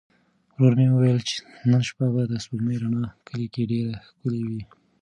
[0.55, 1.19] ورور مې وویل
[1.71, 4.61] نن شپه به د سپوږمۍ رڼا کلي کې ډېره ښکلې وي.